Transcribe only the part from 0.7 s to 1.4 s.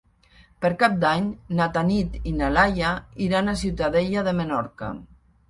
Cap d'Any